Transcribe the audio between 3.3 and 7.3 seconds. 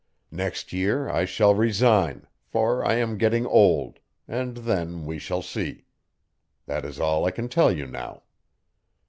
old, and then we shall see. That is all I